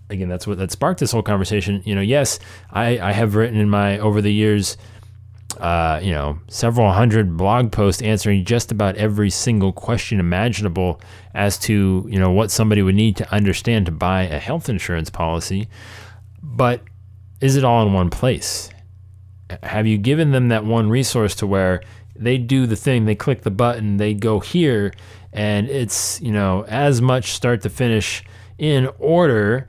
again, 0.08 0.28
that's 0.28 0.46
what 0.46 0.58
that 0.58 0.70
sparked 0.70 1.00
this 1.00 1.12
whole 1.12 1.22
conversation. 1.22 1.82
You 1.84 1.94
know, 1.94 2.00
yes, 2.00 2.38
I, 2.70 2.98
I 2.98 3.12
have 3.12 3.34
written 3.34 3.58
in 3.58 3.68
my 3.68 3.98
over 3.98 4.22
the 4.22 4.32
years 4.32 4.76
uh, 5.58 6.00
you 6.02 6.12
know, 6.12 6.38
several 6.48 6.90
hundred 6.92 7.36
blog 7.36 7.72
posts 7.72 8.02
answering 8.02 8.44
just 8.44 8.72
about 8.72 8.96
every 8.96 9.30
single 9.30 9.72
question 9.72 10.20
imaginable 10.20 11.00
as 11.34 11.58
to, 11.58 12.06
you 12.08 12.18
know, 12.18 12.30
what 12.30 12.50
somebody 12.50 12.82
would 12.82 12.94
need 12.94 13.16
to 13.16 13.34
understand 13.34 13.86
to 13.86 13.92
buy 13.92 14.22
a 14.22 14.38
health 14.38 14.68
insurance 14.68 15.10
policy. 15.10 15.68
But 16.42 16.82
is 17.40 17.56
it 17.56 17.64
all 17.64 17.86
in 17.86 17.92
one 17.92 18.10
place? 18.10 18.70
Have 19.62 19.86
you 19.86 19.98
given 19.98 20.32
them 20.32 20.48
that 20.48 20.64
one 20.64 20.88
resource 20.88 21.34
to 21.36 21.46
where 21.46 21.82
they 22.16 22.38
do 22.38 22.66
the 22.66 22.76
thing, 22.76 23.04
they 23.04 23.14
click 23.14 23.42
the 23.42 23.50
button, 23.50 23.96
they 23.96 24.14
go 24.14 24.40
here, 24.40 24.92
and 25.32 25.68
it's, 25.68 26.20
you 26.20 26.32
know, 26.32 26.64
as 26.68 27.02
much 27.02 27.32
start 27.32 27.60
to 27.62 27.70
finish 27.70 28.22
in 28.56 28.88
order 28.98 29.66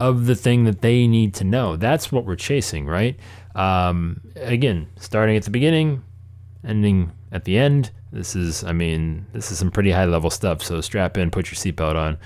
of 0.00 0.26
the 0.26 0.34
thing 0.34 0.64
that 0.64 0.80
they 0.80 1.06
need 1.06 1.34
to 1.34 1.44
know? 1.44 1.76
That's 1.76 2.12
what 2.12 2.24
we're 2.24 2.36
chasing, 2.36 2.86
right? 2.86 3.18
Um, 3.58 4.20
again, 4.36 4.86
starting 5.00 5.36
at 5.36 5.42
the 5.42 5.50
beginning, 5.50 6.04
ending 6.64 7.10
at 7.32 7.44
the 7.44 7.58
end. 7.58 7.90
This 8.12 8.36
is, 8.36 8.62
I 8.62 8.72
mean, 8.72 9.26
this 9.32 9.50
is 9.50 9.58
some 9.58 9.72
pretty 9.72 9.90
high 9.90 10.04
level 10.04 10.30
stuff. 10.30 10.62
So 10.62 10.80
strap 10.80 11.18
in, 11.18 11.30
put 11.32 11.50
your 11.50 11.56
seatbelt 11.56 11.96
on. 11.96 12.18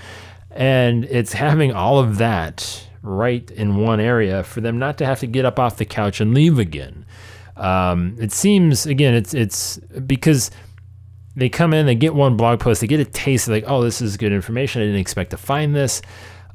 And 0.51 1.05
it's 1.05 1.33
having 1.45 1.73
all 1.73 1.97
of 1.97 2.19
that 2.19 2.87
right 3.01 3.49
in 3.51 3.77
one 3.77 3.99
area 3.99 4.43
for 4.43 4.61
them 4.61 4.77
not 4.77 4.97
to 4.99 5.05
have 5.05 5.19
to 5.19 5.27
get 5.27 5.43
up 5.43 5.59
off 5.59 5.77
the 5.77 5.85
couch 5.85 6.21
and 6.21 6.35
leave 6.35 6.59
again. 6.59 7.05
Um, 7.57 8.15
it 8.19 8.31
seems, 8.31 8.85
again, 8.85 9.15
it's, 9.15 9.33
it's 9.33 9.77
because 10.05 10.51
they 11.35 11.49
come 11.49 11.73
in, 11.73 11.87
they 11.87 11.95
get 11.95 12.13
one 12.13 12.37
blog 12.37 12.59
post, 12.59 12.81
they 12.81 12.87
get 12.87 12.99
a 12.99 13.05
taste, 13.05 13.47
like, 13.47 13.63
oh, 13.67 13.81
this 13.81 14.01
is 14.01 14.17
good 14.17 14.31
information. 14.31 14.83
I 14.83 14.85
didn't 14.85 15.01
expect 15.01 15.31
to 15.31 15.37
find 15.37 15.75
this. 15.75 16.03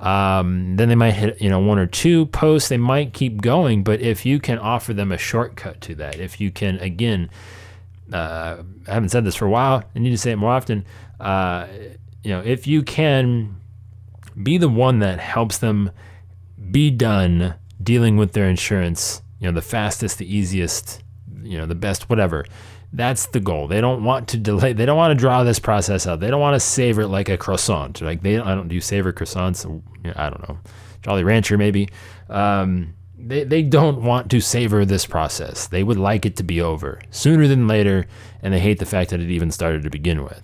Um, 0.00 0.76
then 0.76 0.88
they 0.88 0.94
might 0.94 1.12
hit, 1.12 1.40
you 1.40 1.50
know, 1.50 1.58
one 1.58 1.78
or 1.78 1.86
two 1.86 2.26
posts. 2.26 2.68
They 2.68 2.76
might 2.76 3.12
keep 3.12 3.40
going, 3.40 3.82
but 3.82 4.00
if 4.00 4.24
you 4.24 4.38
can 4.38 4.58
offer 4.58 4.94
them 4.94 5.10
a 5.10 5.18
shortcut 5.18 5.80
to 5.82 5.94
that, 5.96 6.20
if 6.20 6.40
you 6.40 6.50
can, 6.50 6.78
again, 6.78 7.30
uh, 8.12 8.62
I 8.86 8.94
haven't 8.94 9.08
said 9.10 9.24
this 9.24 9.34
for 9.34 9.46
a 9.46 9.50
while. 9.50 9.82
I 9.94 9.98
need 9.98 10.10
to 10.10 10.18
say 10.18 10.32
it 10.32 10.36
more 10.36 10.52
often. 10.52 10.86
Uh, 11.18 11.66
you 12.22 12.30
know, 12.30 12.40
if 12.40 12.66
you 12.66 12.82
can 12.82 13.56
be 14.40 14.56
the 14.56 14.68
one 14.68 15.00
that 15.00 15.18
helps 15.18 15.58
them 15.58 15.90
be 16.70 16.90
done 16.90 17.54
dealing 17.82 18.16
with 18.16 18.32
their 18.32 18.48
insurance, 18.48 19.22
you 19.40 19.46
know, 19.46 19.54
the 19.54 19.62
fastest, 19.62 20.18
the 20.18 20.36
easiest, 20.36 21.02
you 21.42 21.58
know, 21.58 21.66
the 21.66 21.74
best, 21.74 22.08
whatever. 22.08 22.44
That's 22.92 23.26
the 23.26 23.40
goal. 23.40 23.68
They 23.68 23.80
don't 23.80 24.02
want 24.02 24.28
to 24.28 24.38
delay. 24.38 24.72
They 24.72 24.86
don't 24.86 24.96
want 24.96 25.10
to 25.10 25.20
draw 25.20 25.44
this 25.44 25.58
process 25.58 26.06
out. 26.06 26.20
They 26.20 26.30
don't 26.30 26.40
want 26.40 26.54
to 26.54 26.60
savor 26.60 27.02
it 27.02 27.08
like 27.08 27.28
a 27.28 27.36
croissant. 27.36 28.00
Like 28.00 28.22
they, 28.22 28.38
I 28.38 28.54
don't 28.54 28.68
do 28.68 28.80
savor 28.80 29.12
croissants. 29.12 29.66
I 30.16 30.30
don't 30.30 30.48
know, 30.48 30.58
Jolly 31.02 31.22
Rancher 31.22 31.58
maybe. 31.58 31.88
Um, 32.30 32.94
they 33.18 33.44
they 33.44 33.62
don't 33.62 34.02
want 34.02 34.30
to 34.30 34.40
savor 34.40 34.84
this 34.84 35.04
process. 35.04 35.66
They 35.66 35.82
would 35.82 35.98
like 35.98 36.24
it 36.24 36.36
to 36.36 36.42
be 36.42 36.62
over 36.62 37.00
sooner 37.10 37.46
than 37.46 37.68
later, 37.68 38.06
and 38.42 38.54
they 38.54 38.60
hate 38.60 38.78
the 38.78 38.86
fact 38.86 39.10
that 39.10 39.20
it 39.20 39.30
even 39.30 39.50
started 39.50 39.82
to 39.82 39.90
begin 39.90 40.24
with. 40.24 40.42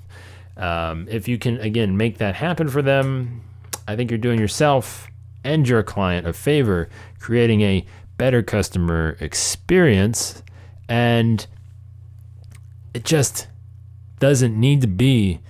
Um, 0.56 1.08
if 1.10 1.26
you 1.28 1.38
can 1.38 1.58
again 1.60 1.96
make 1.96 2.18
that 2.18 2.34
happen 2.34 2.68
for 2.68 2.82
them, 2.82 3.42
I 3.88 3.96
think 3.96 4.10
you're 4.10 4.18
doing 4.18 4.38
yourself 4.38 5.08
and 5.44 5.66
your 5.68 5.82
client 5.82 6.26
a 6.26 6.32
favor, 6.32 6.88
creating 7.20 7.62
a 7.62 7.86
better 8.16 8.42
customer 8.42 9.16
experience 9.20 10.42
and 10.88 11.46
it 12.94 13.04
just 13.04 13.48
doesn't 14.20 14.58
need 14.58 14.80
to 14.80 14.86
be 14.86 15.40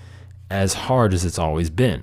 as 0.50 0.74
hard 0.74 1.14
as 1.14 1.24
it's 1.24 1.38
always 1.38 1.70
been. 1.70 2.02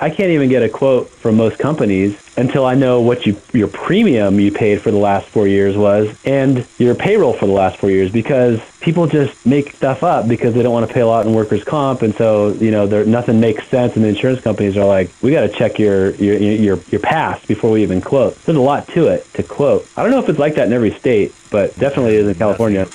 I 0.00 0.10
can't 0.10 0.30
even 0.30 0.48
get 0.48 0.62
a 0.62 0.68
quote 0.68 1.08
from 1.08 1.36
most 1.36 1.58
companies 1.58 2.20
until 2.36 2.66
I 2.66 2.74
know 2.74 3.00
what 3.00 3.26
you, 3.26 3.40
your 3.52 3.68
premium 3.68 4.40
you 4.40 4.50
paid 4.50 4.82
for 4.82 4.90
the 4.90 4.98
last 4.98 5.28
four 5.28 5.46
years 5.46 5.76
was 5.76 6.18
and 6.24 6.66
your 6.78 6.96
payroll 6.96 7.32
for 7.32 7.46
the 7.46 7.52
last 7.52 7.78
four 7.78 7.90
years 7.90 8.10
because 8.10 8.60
people 8.80 9.06
just 9.06 9.46
make 9.46 9.72
stuff 9.72 10.02
up 10.02 10.26
because 10.26 10.52
they 10.52 10.64
don't 10.64 10.72
want 10.72 10.86
to 10.86 10.92
pay 10.92 11.00
a 11.00 11.06
lot 11.06 11.26
in 11.26 11.32
workers' 11.32 11.62
comp. 11.62 12.02
And 12.02 12.12
so, 12.16 12.54
you 12.54 12.72
know, 12.72 12.86
nothing 13.04 13.38
makes 13.38 13.68
sense. 13.68 13.94
And 13.94 14.04
the 14.04 14.08
insurance 14.08 14.40
companies 14.40 14.76
are 14.76 14.84
like, 14.84 15.10
we 15.22 15.30
got 15.30 15.42
to 15.42 15.48
check 15.48 15.78
your, 15.78 16.10
your, 16.16 16.36
your, 16.38 16.78
your 16.88 17.00
past 17.00 17.46
before 17.46 17.70
we 17.70 17.84
even 17.84 18.00
quote. 18.00 18.34
There's 18.42 18.58
a 18.58 18.60
lot 18.60 18.88
to 18.88 19.06
it 19.06 19.32
to 19.34 19.44
quote. 19.44 19.88
I 19.96 20.02
don't 20.02 20.10
know 20.10 20.18
if 20.18 20.28
it's 20.28 20.40
like 20.40 20.56
that 20.56 20.66
in 20.66 20.72
every 20.72 20.92
state, 20.92 21.32
but 21.52 21.74
definitely 21.78 22.16
is 22.16 22.26
in 22.26 22.34
California 22.34 22.88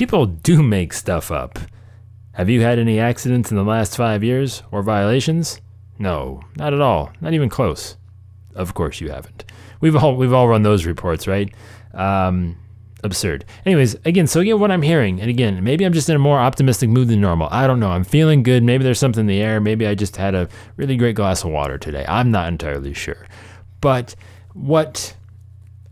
people 0.00 0.24
do 0.24 0.62
make 0.62 0.94
stuff 0.94 1.30
up. 1.30 1.58
Have 2.32 2.48
you 2.48 2.62
had 2.62 2.78
any 2.78 2.98
accidents 2.98 3.50
in 3.50 3.58
the 3.58 3.62
last 3.62 3.98
five 3.98 4.24
years 4.24 4.62
or 4.70 4.82
violations? 4.82 5.60
No, 5.98 6.40
not 6.56 6.72
at 6.72 6.80
all. 6.80 7.12
Not 7.20 7.34
even 7.34 7.50
close. 7.50 7.98
Of 8.54 8.72
course 8.72 9.02
you 9.02 9.10
haven't. 9.10 9.44
We've 9.82 9.94
all 9.94 10.16
we've 10.16 10.32
all 10.32 10.48
run 10.48 10.62
those 10.62 10.86
reports, 10.86 11.26
right? 11.26 11.52
Um, 11.92 12.56
absurd. 13.04 13.44
Anyways, 13.66 13.94
again, 14.06 14.26
so 14.26 14.40
again, 14.40 14.58
what 14.58 14.70
I'm 14.70 14.80
hearing, 14.80 15.20
and 15.20 15.28
again, 15.28 15.62
maybe 15.62 15.84
I'm 15.84 15.92
just 15.92 16.08
in 16.08 16.16
a 16.16 16.18
more 16.18 16.38
optimistic 16.38 16.88
mood 16.88 17.08
than 17.08 17.20
normal. 17.20 17.48
I 17.50 17.66
don't 17.66 17.78
know. 17.78 17.90
I'm 17.90 18.04
feeling 18.04 18.42
good. 18.42 18.62
Maybe 18.62 18.82
there's 18.82 18.98
something 18.98 19.20
in 19.20 19.26
the 19.26 19.42
air. 19.42 19.60
Maybe 19.60 19.86
I 19.86 19.94
just 19.94 20.16
had 20.16 20.34
a 20.34 20.48
really 20.78 20.96
great 20.96 21.14
glass 21.14 21.44
of 21.44 21.50
water 21.50 21.76
today. 21.76 22.06
I'm 22.08 22.30
not 22.30 22.48
entirely 22.48 22.94
sure. 22.94 23.26
But 23.82 24.14
what 24.54 25.14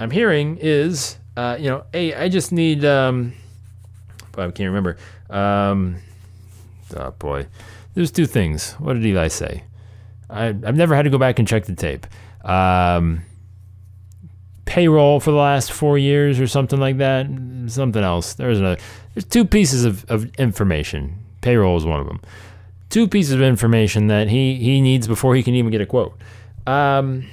I'm 0.00 0.10
hearing 0.10 0.56
is, 0.62 1.18
uh, 1.36 1.58
you 1.60 1.68
know, 1.68 1.84
hey, 1.92 2.14
I 2.14 2.30
just 2.30 2.52
need, 2.52 2.86
um, 2.86 3.34
I 4.38 4.50
can't 4.50 4.68
remember. 4.68 4.96
Um, 5.30 5.96
oh 6.96 7.10
boy, 7.12 7.46
there's 7.94 8.10
two 8.10 8.26
things. 8.26 8.72
What 8.74 8.94
did 8.94 9.04
Eli 9.04 9.28
say? 9.28 9.64
I, 10.30 10.48
I've 10.48 10.76
never 10.76 10.94
had 10.94 11.02
to 11.02 11.10
go 11.10 11.18
back 11.18 11.38
and 11.38 11.48
check 11.48 11.64
the 11.64 11.74
tape. 11.74 12.06
Um, 12.44 13.22
payroll 14.64 15.18
for 15.18 15.30
the 15.30 15.36
last 15.36 15.72
four 15.72 15.96
years 15.98 16.38
or 16.38 16.46
something 16.46 16.78
like 16.78 16.98
that. 16.98 17.26
Something 17.66 18.02
else. 18.02 18.34
There's 18.34 18.60
a 18.60 18.76
there's 19.14 19.24
two 19.24 19.44
pieces 19.44 19.84
of, 19.84 20.04
of 20.10 20.32
information. 20.36 21.24
Payroll 21.40 21.76
is 21.76 21.84
one 21.84 22.00
of 22.00 22.06
them. 22.06 22.20
Two 22.90 23.08
pieces 23.08 23.32
of 23.32 23.42
information 23.42 24.06
that 24.08 24.28
he 24.28 24.56
he 24.56 24.80
needs 24.80 25.08
before 25.08 25.34
he 25.34 25.42
can 25.42 25.54
even 25.54 25.70
get 25.70 25.80
a 25.80 25.86
quote. 25.86 26.18
Um, 26.66 27.26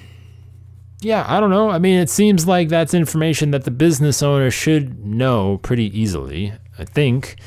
yeah, 1.02 1.26
I 1.28 1.40
don't 1.40 1.50
know. 1.50 1.70
I 1.70 1.78
mean, 1.78 2.00
it 2.00 2.10
seems 2.10 2.48
like 2.48 2.70
that's 2.70 2.94
information 2.94 3.52
that 3.52 3.66
the 3.66 3.72
business 3.72 4.24
owner 4.24 4.50
should 4.50 5.06
know 5.06 5.58
pretty 5.58 5.98
easily. 5.98 6.54
I 6.78 6.86
think. 6.86 7.38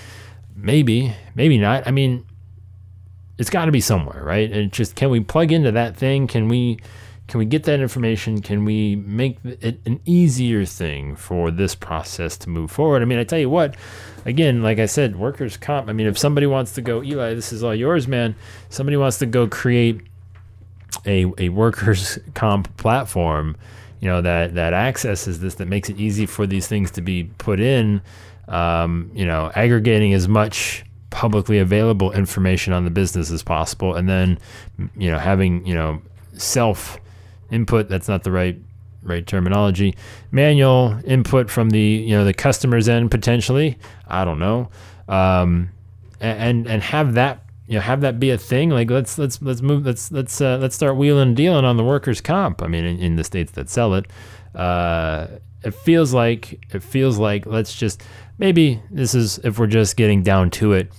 Maybe, 0.54 1.14
maybe 1.34 1.56
not. 1.56 1.86
I 1.86 1.92
mean, 1.92 2.26
it's 3.38 3.50
got 3.50 3.66
to 3.66 3.72
be 3.72 3.80
somewhere, 3.80 4.22
right? 4.24 4.50
And 4.50 4.72
just 4.72 4.96
can 4.96 5.10
we 5.10 5.20
plug 5.20 5.52
into 5.52 5.70
that 5.72 5.96
thing? 5.96 6.26
Can 6.26 6.48
we 6.48 6.78
can 7.28 7.38
we 7.38 7.44
get 7.44 7.64
that 7.64 7.78
information? 7.80 8.40
Can 8.40 8.64
we 8.64 8.96
make 8.96 9.38
it 9.44 9.80
an 9.84 10.00
easier 10.06 10.64
thing 10.64 11.14
for 11.14 11.50
this 11.50 11.74
process 11.74 12.38
to 12.38 12.48
move 12.48 12.70
forward? 12.70 13.02
I 13.02 13.04
mean, 13.04 13.18
I 13.18 13.24
tell 13.24 13.38
you 13.38 13.50
what, 13.50 13.76
again, 14.24 14.62
like 14.62 14.78
I 14.78 14.86
said, 14.86 15.14
workers' 15.14 15.58
comp. 15.58 15.90
I 15.90 15.92
mean, 15.92 16.06
if 16.06 16.16
somebody 16.16 16.46
wants 16.46 16.72
to 16.72 16.80
go, 16.80 17.02
Eli, 17.02 17.34
this 17.34 17.52
is 17.52 17.62
all 17.62 17.74
yours, 17.74 18.08
man. 18.08 18.34
Somebody 18.70 18.96
wants 18.96 19.18
to 19.18 19.26
go 19.26 19.46
create 19.46 20.00
a, 21.04 21.26
a 21.36 21.50
workers' 21.50 22.18
comp 22.34 22.74
platform, 22.78 23.56
you 24.00 24.08
know, 24.08 24.20
that, 24.20 24.54
that 24.54 24.72
accesses 24.72 25.40
this, 25.40 25.54
that 25.56 25.68
makes 25.68 25.88
it 25.88 25.98
easy 25.98 26.26
for 26.26 26.46
these 26.46 26.66
things 26.66 26.90
to 26.92 27.00
be 27.00 27.24
put 27.38 27.60
in, 27.60 28.00
um, 28.48 29.10
you 29.14 29.26
know, 29.26 29.50
aggregating 29.54 30.14
as 30.14 30.28
much 30.28 30.84
publicly 31.10 31.58
available 31.58 32.12
information 32.12 32.72
on 32.72 32.84
the 32.84 32.90
business 32.90 33.30
as 33.30 33.42
possible 33.42 33.94
and 33.94 34.08
then 34.08 34.38
you 34.96 35.10
know 35.10 35.18
having 35.18 35.64
you 35.66 35.74
know 35.74 36.02
self 36.34 36.98
input 37.50 37.88
that's 37.88 38.08
not 38.08 38.24
the 38.24 38.30
right 38.30 38.58
right 39.02 39.26
terminology 39.26 39.94
manual 40.30 40.98
input 41.04 41.48
from 41.48 41.70
the 41.70 41.80
you 41.80 42.10
know 42.10 42.24
the 42.24 42.34
customer's 42.34 42.88
end 42.88 43.10
potentially 43.10 43.78
i 44.06 44.24
don't 44.24 44.38
know 44.38 44.68
um, 45.08 45.70
and 46.20 46.66
and 46.66 46.82
have 46.82 47.14
that 47.14 47.42
you 47.68 47.74
know 47.74 47.80
have 47.80 48.00
that 48.00 48.18
be 48.18 48.30
a 48.30 48.38
thing. 48.38 48.70
Like 48.70 48.90
let's 48.90 49.18
let's 49.18 49.40
let's 49.42 49.60
move 49.60 49.84
let's 49.84 50.10
let's 50.10 50.40
uh, 50.40 50.56
let's 50.56 50.74
start 50.74 50.96
wheeling 50.96 51.28
and 51.28 51.36
dealing 51.36 51.66
on 51.66 51.76
the 51.76 51.84
workers 51.84 52.20
comp. 52.20 52.62
I 52.62 52.66
mean 52.66 52.84
in, 52.84 52.98
in 52.98 53.16
the 53.16 53.24
states 53.24 53.52
that 53.52 53.68
sell 53.68 53.94
it. 53.94 54.06
Uh, 54.54 55.26
it 55.62 55.74
feels 55.74 56.14
like 56.14 56.64
it 56.74 56.82
feels 56.82 57.18
like 57.18 57.44
let's 57.44 57.76
just 57.76 58.02
maybe 58.38 58.82
this 58.90 59.14
is 59.14 59.38
if 59.44 59.58
we're 59.58 59.66
just 59.66 59.96
getting 59.96 60.22
down 60.22 60.50
to 60.50 60.72
it. 60.72 60.90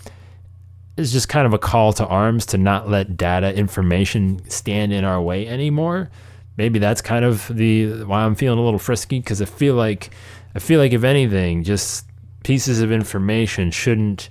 it 0.96 1.02
is 1.02 1.12
just 1.12 1.28
kind 1.28 1.48
of 1.48 1.54
a 1.54 1.58
call 1.58 1.92
to 1.94 2.06
arms 2.06 2.46
to 2.48 2.58
not 2.60 2.88
let 2.88 3.18
data 3.18 3.54
information 3.56 4.48
stand 4.48 4.94
in 4.94 5.04
our 5.04 5.20
way 5.20 5.48
anymore. 5.48 6.12
Maybe 6.56 6.78
that's 6.78 7.02
kind 7.02 7.26
of 7.26 7.48
the 7.48 8.04
why 8.04 8.22
I'm 8.22 8.36
feeling 8.36 8.60
a 8.60 8.64
little 8.64 8.80
frisky 8.80 9.20
because 9.20 9.42
I 9.42 9.46
feel 9.46 9.74
like 9.74 10.12
I 10.54 10.60
feel 10.60 10.80
like 10.80 10.94
if 10.94 11.04
anything, 11.04 11.64
just 11.64 12.06
pieces 12.44 12.80
of 12.80 12.92
information 12.92 13.72
shouldn't 13.72 14.30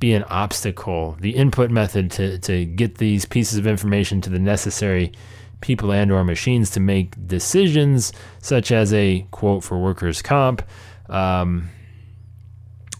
be 0.00 0.12
an 0.14 0.24
obstacle. 0.24 1.16
The 1.20 1.30
input 1.30 1.70
method 1.70 2.10
to, 2.12 2.38
to 2.38 2.64
get 2.64 2.96
these 2.98 3.24
pieces 3.24 3.58
of 3.58 3.66
information 3.66 4.20
to 4.22 4.30
the 4.30 4.38
necessary 4.38 5.12
people 5.60 5.92
and 5.92 6.10
or 6.10 6.24
machines 6.24 6.70
to 6.70 6.80
make 6.80 7.14
decisions, 7.28 8.12
such 8.40 8.72
as 8.72 8.92
a 8.92 9.26
quote 9.30 9.62
for 9.62 9.78
workers' 9.78 10.22
comp. 10.22 10.62
Um, 11.08 11.68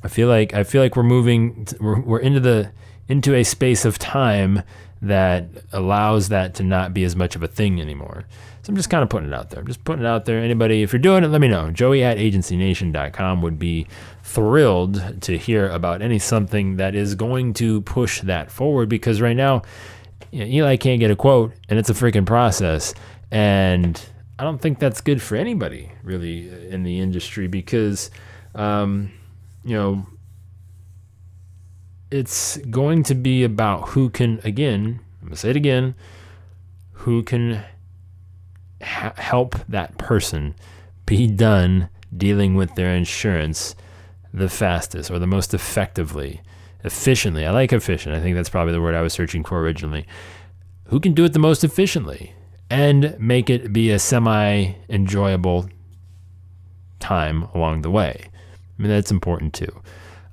I 0.05 0.09
feel 0.09 0.29
like 0.29 0.55
I 0.55 0.65
feel 0.65 0.83
like 0.83 0.97
we're 0.97 1.03
moving. 1.03 1.67
We're, 1.81 2.01
we're 2.01 2.21
into 2.21 2.41
the 2.41 2.73
into 3.09 3.35
a 3.35 3.43
space 3.43 3.85
of 3.85 3.99
time 3.99 4.63
that 5.03 5.49
allows 5.73 6.29
that 6.29 6.55
to 6.55 6.63
not 6.63 6.93
be 6.93 7.05
as 7.05 7.17
much 7.17 7.35
of 7.35 7.43
a 7.43 7.49
thing 7.49 7.81
anymore. 7.81 8.27
So 8.63 8.71
I'm 8.71 8.77
just 8.77 8.91
kind 8.91 9.03
of 9.03 9.09
putting 9.09 9.29
it 9.29 9.35
out 9.35 9.51
there. 9.51 9.61
I'm 9.61 9.67
just 9.67 9.85
putting 9.85 10.05
it 10.05 10.09
out 10.09 10.27
there. 10.27 10.39
Anybody, 10.39 10.83
if 10.83 10.93
you're 10.93 11.01
doing 11.01 11.25
it, 11.25 11.29
let 11.29 11.41
me 11.41 11.49
know. 11.49 11.71
Joey 11.71 12.05
at 12.05 12.19
agencynation.com 12.19 13.41
would 13.41 13.59
be 13.59 13.87
thrilled 14.23 15.23
to 15.23 15.39
hear 15.39 15.71
about 15.71 16.03
any 16.03 16.19
something 16.19 16.77
that 16.77 16.95
is 16.95 17.15
going 17.15 17.55
to 17.55 17.81
push 17.83 18.21
that 18.21 18.51
forward 18.51 18.89
because 18.91 19.23
right 19.23 19.37
now, 19.37 19.63
you 20.31 20.41
know, 20.41 20.47
Eli 20.47 20.77
can't 20.77 21.01
get 21.01 21.11
a 21.11 21.17
quote 21.17 21.55
and 21.71 21.79
it's 21.79 21.89
a 21.89 21.95
freaking 21.95 22.27
process. 22.27 22.93
And 23.31 24.01
I 24.39 24.45
don't 24.45 24.61
think 24.61 24.79
that's 24.79 25.01
good 25.01 25.23
for 25.23 25.37
anybody 25.37 25.91
really 26.03 26.51
in 26.69 26.83
the 26.83 27.01
industry 27.01 27.47
because, 27.47 28.11
um, 28.55 29.11
you 29.65 29.75
know, 29.75 30.07
it's 32.11 32.57
going 32.59 33.03
to 33.05 33.15
be 33.15 33.45
about 33.45 33.91
who 33.91 34.11
can, 34.11 34.41
again, 34.45 35.01
I'm 35.21 35.29
going 35.29 35.33
to 35.33 35.37
say 35.37 35.51
it 35.51 35.57
again, 35.57 35.95
who 36.93 37.23
can 37.23 37.65
ha- 38.83 39.15
help 39.17 39.57
that 39.69 39.97
person 39.99 40.55
be 41.07 41.27
done 41.27 41.89
dealing 42.17 42.55
with 42.55 42.75
their 42.75 42.95
insurance 42.95 43.75
the 44.33 44.49
fastest 44.49 45.11
or 45.11 45.19
the 45.19 45.27
most 45.27 45.55
effectively, 45.55 46.41
efficiently. 46.85 47.47
I 47.47 47.51
like 47.51 47.73
efficient. 47.73 48.15
I 48.15 48.21
think 48.21 48.37
that's 48.37 48.49
probably 48.49 48.73
the 48.73 48.81
word 48.81 48.95
I 48.95 49.03
was 49.03 49.13
searching 49.13 49.45
for 49.45 49.61
originally. 49.61 50.07
Who 50.85 51.01
can 51.01 51.15
do 51.15 51.25
it 51.25 51.33
the 51.33 51.39
most 51.39 51.65
efficiently 51.65 52.35
and 52.69 53.17
make 53.19 53.51
it 53.51 53.73
be 53.73 53.91
a 53.91 53.99
semi 53.99 54.75
enjoyable 54.89 55.69
time 56.99 57.45
along 57.55 57.83
the 57.83 57.91
way? 57.91 58.21
I 58.25 58.83
mean, 58.83 58.91
that's 58.91 59.11
important 59.11 59.55
too. 59.55 59.83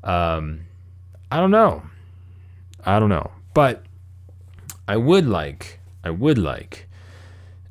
Um, 0.04 0.67
I 1.32 1.38
don't 1.38 1.52
know. 1.52 1.84
I 2.86 3.00
don't 3.00 3.10
know. 3.10 3.32
But 3.54 3.84
I 4.88 4.98
would 4.98 5.28
like, 5.28 5.80
I 6.04 6.10
would 6.10 6.38
like, 6.38 6.88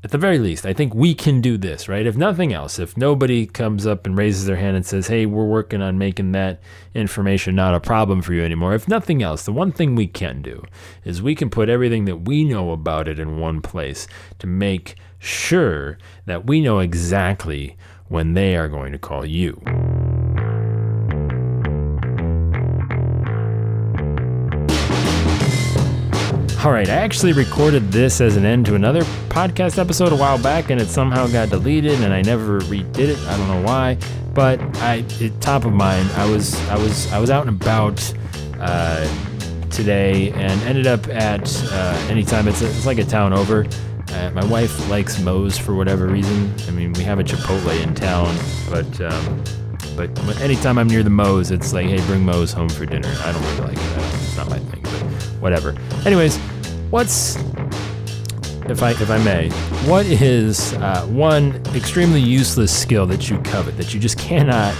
at 0.04 0.10
the 0.10 0.18
very 0.18 0.38
least, 0.38 0.66
I 0.66 0.72
think 0.72 0.94
we 0.94 1.14
can 1.14 1.40
do 1.40 1.56
this, 1.56 1.88
right? 1.88 2.06
If 2.06 2.16
nothing 2.16 2.52
else, 2.52 2.78
if 2.78 2.96
nobody 2.96 3.44
comes 3.46 3.86
up 3.86 4.06
and 4.06 4.16
raises 4.16 4.46
their 4.46 4.56
hand 4.56 4.76
and 4.76 4.86
says, 4.86 5.08
hey, 5.08 5.26
we're 5.26 5.46
working 5.46 5.82
on 5.82 5.98
making 5.98 6.32
that 6.32 6.60
information 6.94 7.56
not 7.56 7.74
a 7.74 7.80
problem 7.80 8.22
for 8.22 8.32
you 8.32 8.44
anymore, 8.44 8.74
if 8.74 8.86
nothing 8.86 9.22
else, 9.22 9.44
the 9.44 9.52
one 9.52 9.72
thing 9.72 9.96
we 9.96 10.06
can 10.06 10.42
do 10.42 10.62
is 11.02 11.22
we 11.22 11.34
can 11.34 11.50
put 11.50 11.68
everything 11.68 12.04
that 12.04 12.18
we 12.18 12.44
know 12.44 12.70
about 12.70 13.08
it 13.08 13.18
in 13.18 13.40
one 13.40 13.60
place 13.60 14.06
to 14.38 14.46
make 14.46 14.94
sure 15.18 15.98
that 16.26 16.46
we 16.46 16.60
know 16.60 16.78
exactly 16.78 17.76
when 18.08 18.34
they 18.34 18.54
are 18.54 18.68
going 18.68 18.92
to 18.92 18.98
call 18.98 19.26
you. 19.26 19.60
All 26.66 26.72
right, 26.72 26.88
I 26.88 26.94
actually 26.94 27.32
recorded 27.32 27.92
this 27.92 28.20
as 28.20 28.36
an 28.36 28.44
end 28.44 28.66
to 28.66 28.74
another 28.74 29.02
podcast 29.28 29.78
episode 29.78 30.12
a 30.12 30.16
while 30.16 30.36
back, 30.42 30.68
and 30.68 30.80
it 30.80 30.88
somehow 30.88 31.28
got 31.28 31.48
deleted, 31.48 32.00
and 32.00 32.12
I 32.12 32.22
never 32.22 32.60
redid 32.62 32.98
it. 32.98 33.18
I 33.28 33.36
don't 33.36 33.46
know 33.46 33.62
why, 33.62 33.96
but 34.34 34.60
I, 34.78 35.04
it, 35.20 35.40
top 35.40 35.64
of 35.64 35.72
mind, 35.72 36.10
I 36.16 36.28
was, 36.28 36.58
I 36.68 36.76
was, 36.76 37.12
I 37.12 37.20
was 37.20 37.30
out 37.30 37.46
and 37.46 37.62
about 37.62 38.12
uh, 38.58 39.08
today, 39.70 40.32
and 40.32 40.60
ended 40.62 40.88
up 40.88 41.06
at 41.06 41.48
uh, 41.70 42.08
anytime 42.10 42.48
it's, 42.48 42.62
a, 42.62 42.66
it's 42.66 42.84
like 42.84 42.98
a 42.98 43.04
town 43.04 43.32
over. 43.32 43.64
Uh, 44.08 44.32
my 44.32 44.44
wife 44.46 44.90
likes 44.90 45.20
Moe's 45.20 45.56
for 45.56 45.72
whatever 45.72 46.08
reason. 46.08 46.52
I 46.66 46.72
mean, 46.72 46.92
we 46.94 47.04
have 47.04 47.20
a 47.20 47.24
Chipotle 47.24 47.80
in 47.80 47.94
town, 47.94 48.36
but 48.68 49.00
um, 49.02 49.44
but 49.96 50.40
anytime 50.40 50.78
I'm 50.78 50.88
near 50.88 51.04
the 51.04 51.10
Moe's, 51.10 51.52
it's 51.52 51.72
like, 51.72 51.86
hey, 51.86 52.04
bring 52.06 52.24
Moe's 52.24 52.52
home 52.52 52.68
for 52.68 52.86
dinner. 52.86 53.14
I 53.20 53.30
don't 53.30 53.42
really 53.42 53.68
like 53.68 53.78
it. 53.78 54.14
It's 54.14 54.36
not 54.36 54.50
my 54.50 54.58
thing, 54.58 54.82
but 54.82 55.00
whatever. 55.40 55.76
Anyways, 56.04 56.40
what's 56.90 57.36
if 58.68 58.82
I 58.82 58.90
if 58.90 59.10
I 59.10 59.18
may, 59.18 59.50
what 59.88 60.06
is 60.06 60.72
uh, 60.74 61.06
one 61.06 61.62
extremely 61.74 62.20
useless 62.20 62.76
skill 62.76 63.06
that 63.06 63.30
you 63.30 63.38
covet 63.42 63.76
that 63.76 63.94
you 63.94 64.00
just 64.00 64.18
cannot, 64.18 64.74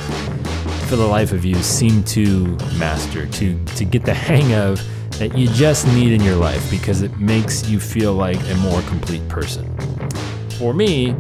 for 0.89 0.97
the 0.97 1.07
life 1.07 1.33
of 1.33 1.45
you, 1.45 1.55
seem 1.57 2.03
to 2.05 2.47
master 2.79 3.27
to 3.27 3.65
to 3.65 3.85
get 3.85 4.05
the 4.05 4.15
hang 4.15 4.55
of 4.55 4.81
that 5.19 5.37
you 5.37 5.49
just 5.49 5.87
need 5.89 6.13
in 6.13 6.21
your 6.23 6.37
life 6.37 6.71
because 6.71 7.03
it 7.03 7.17
makes 7.19 7.69
you 7.69 7.81
feel 7.81 8.13
like 8.13 8.39
a 8.51 8.55
more 8.57 8.83
complete 8.83 9.27
person? 9.29 9.67
For 10.59 10.75
me, 10.75 11.11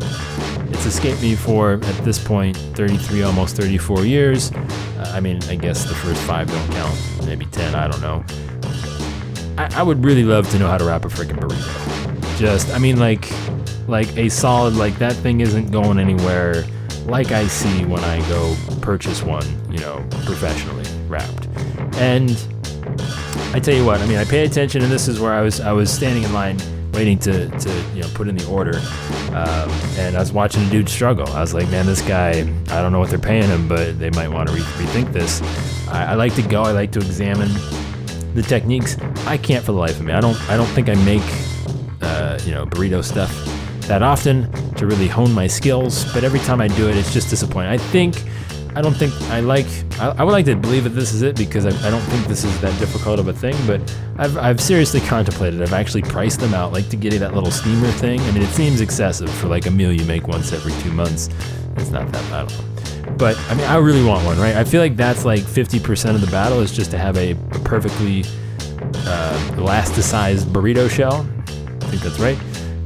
it's 0.71 0.87
escaped 0.87 1.23
me 1.23 1.35
for 1.35 1.75
at 1.75 2.05
this 2.05 2.23
point 2.23 2.57
33, 2.57 3.23
almost 3.23 3.57
34 3.57 4.05
years. 4.05 4.53
Uh, 4.53 5.13
I 5.15 5.21
mean, 5.21 5.43
I 5.45 5.55
guess 5.55 5.85
the 5.85 5.95
first 5.95 6.21
five 6.23 6.49
don't 6.49 6.73
count, 6.73 6.99
maybe 7.25 7.47
10, 7.47 7.75
I 7.75 7.89
don't 7.89 8.01
know. 8.01 8.25
I, 9.59 9.81
I 9.81 9.83
would 9.83 10.05
really 10.05 10.25
love 10.25 10.51
to 10.51 10.59
know 10.59 10.69
how 10.69 10.79
to 10.79 10.85
wrap 10.85 11.05
a 11.05 11.09
freaking 11.09 11.39
burrito. 11.39 12.39
Just, 12.39 12.71
I 12.75 12.79
mean, 12.79 12.99
like, 12.99 13.31
like 13.89 14.15
a 14.17 14.29
solid 14.29 14.75
like 14.75 14.99
that 14.99 15.15
thing 15.15 15.41
isn't 15.41 15.71
going 15.71 15.99
anywhere 15.99 16.65
like 17.07 17.31
I 17.31 17.47
see 17.47 17.85
when 17.85 18.03
I 18.03 18.19
go 18.29 18.57
purchase 18.81 19.23
one, 19.23 19.45
you 19.71 19.79
know, 19.79 20.05
professionally 20.25 20.85
wrapped. 21.09 21.47
And 21.97 22.31
I 23.55 23.61
tell 23.61 23.75
you 23.75 23.85
what, 23.85 24.01
I 24.01 24.07
mean, 24.07 24.19
I 24.19 24.25
pay 24.25 24.45
attention, 24.45 24.83
and 24.83 24.91
this 24.91 25.09
is 25.09 25.21
where 25.21 25.33
I 25.33 25.41
was 25.41 25.61
I 25.61 25.73
was 25.73 25.91
standing 25.91 26.25
in 26.25 26.33
line 26.33 26.59
waiting 26.93 27.19
to, 27.19 27.49
to 27.49 27.85
you 27.95 28.03
know 28.03 28.09
put 28.15 28.27
in 28.27 28.37
the 28.37 28.47
order, 28.49 28.79
um, 29.29 29.71
and 29.99 30.17
I 30.17 30.21
was 30.21 30.33
watching 30.33 30.63
a 30.65 30.71
dude 30.71 30.89
struggle. 30.89 31.29
I 31.29 31.41
was 31.41 31.55
like, 31.55 31.69
man, 31.71 31.87
this 31.87 32.03
guy, 32.03 32.41
I 32.69 32.83
don't 32.83 32.93
know 32.93 32.99
what 32.99 33.11
they're 33.11 33.19
paying 33.19 33.49
him, 33.49 33.69
but 33.69 33.99
they 33.99 34.11
might 34.11 34.29
want 34.29 34.49
to 34.49 34.55
re- 34.55 34.61
rethink 34.61 35.13
this. 35.13 35.41
I, 35.89 36.13
I 36.13 36.15
like 36.15 36.35
to 36.35 36.43
go, 36.43 36.63
I 36.63 36.73
like 36.73 36.93
to 36.93 36.99
examine 36.99 37.51
the 38.37 38.43
techniques. 38.43 38.97
I 39.27 39.37
can't 39.37 39.65
for 39.65 39.73
the 39.73 39.79
life 39.79 39.99
of 39.99 40.05
me. 40.05 40.13
I 40.13 40.21
don't 40.21 40.41
I 40.49 40.57
don't 40.57 40.67
think 40.69 40.89
I 40.89 40.95
make 41.05 41.23
uh, 42.03 42.39
you 42.45 42.53
know 42.53 42.67
burrito 42.67 43.03
stuff 43.03 43.33
that 43.89 44.03
often 44.03 44.51
to 44.75 44.87
really 44.87 45.09
hone 45.09 45.33
my 45.33 45.47
skills, 45.47 46.11
but 46.13 46.23
every 46.25 46.41
time 46.41 46.61
I 46.61 46.69
do 46.69 46.89
it, 46.89 46.97
it's 46.97 47.13
just 47.13 47.31
disappointing. 47.31 47.71
I 47.71 47.79
think 47.79 48.23
I 48.77 48.83
don't 48.83 48.95
think 48.95 49.15
I 49.31 49.41
like. 49.41 49.67
I, 49.99 50.09
I, 50.19 50.23
would 50.23 50.33
like 50.33 50.45
to 50.45 50.55
believe 50.55 50.85
that 50.85 50.91
this 50.91 51.15
is 51.15 51.23
it 51.23 51.35
because 51.35 51.65
I, 51.65 51.71
I, 51.87 51.91
don't 51.91 52.03
think 52.03 52.27
this 52.27 52.45
is 52.45 52.61
that 52.61 52.79
difficult 52.79 53.19
of 53.19 53.27
a 53.29 53.33
thing. 53.33 53.55
But 53.67 53.81
I've, 54.19 54.37
I've 54.37 54.61
seriously 54.61 55.01
contemplated. 55.01 55.63
I've 55.63 55.73
actually 55.73 56.03
priced 56.03 56.41
them 56.41 56.53
out, 56.53 56.75
like 56.75 56.91
to 56.91 56.97
get 56.97 57.15
you 57.15 57.19
that 57.21 57.35
little 57.35 57.51
steamer 57.51 57.91
thing. 57.93 58.21
I 58.21 58.31
mean, 58.33 58.43
it 58.43 58.51
seems 58.51 58.83
excessive 58.83 59.31
for 59.31 59.47
like 59.47 59.65
a 59.65 59.71
meal 59.71 59.93
you 59.93 60.05
make 60.05 60.29
once 60.29 60.53
every 60.53 60.73
two 60.83 60.93
months. 60.93 61.31
It's 61.77 61.89
not 61.91 62.13
that 62.13 62.31
bad. 62.31 62.96
But 63.19 63.39
I 63.49 63.55
mean, 63.55 63.65
I 63.65 63.77
really 63.77 64.05
want 64.05 64.25
one, 64.25 64.39
right? 64.39 64.57
I 64.57 64.65
feel 64.65 64.81
like 64.81 64.97
that's 64.97 65.25
like 65.25 65.41
50% 65.41 66.15
of 66.15 66.21
the 66.21 66.27
battle 66.27 66.61
is 66.61 66.71
just 66.73 66.91
to 66.91 66.99
have 66.99 67.17
a, 67.17 67.35
perfectly 67.65 68.21
uh, 69.07 69.51
elasticized 69.57 70.45
burrito 70.45 70.91
shell. 70.91 71.29
I 71.47 71.87
think 71.89 72.03
that's 72.03 72.19
right. 72.19 72.39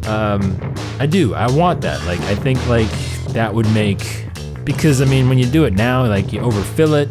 Um, 0.06 0.74
I 0.98 1.06
do. 1.06 1.34
I 1.34 1.50
want 1.50 1.80
that. 1.82 2.04
Like, 2.06 2.20
I 2.20 2.34
think 2.34 2.64
like 2.68 2.90
that 3.32 3.52
would 3.52 3.68
make 3.72 4.26
because 4.64 5.02
I 5.02 5.04
mean, 5.04 5.28
when 5.28 5.38
you 5.38 5.46
do 5.46 5.64
it 5.64 5.74
now, 5.74 6.06
like 6.06 6.32
you 6.32 6.40
overfill 6.40 6.94
it, 6.94 7.08